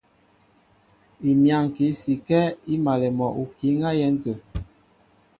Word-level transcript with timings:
Imyáŋki 1.31 1.85
sikɛ́ 2.01 2.43
í 2.73 2.75
malɛ 2.83 3.09
mɔ 3.17 3.27
okǐ 3.41 3.67
á 3.87 3.91
yɛ́n 3.99 4.15
tə̂. 4.23 4.35